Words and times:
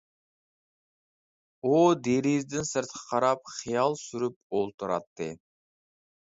ئۇ 1.65 1.73
دېرىزىدىن 2.07 2.67
سىرتقا 2.71 3.03
قاراپ، 3.13 3.55
خىيال 3.59 4.01
سۈرۈپ 4.07 4.41
ئولتۇراتتى. 4.61 5.33